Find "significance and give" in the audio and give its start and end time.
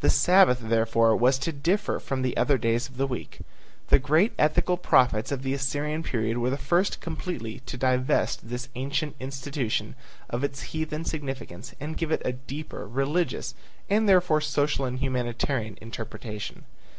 11.06-12.10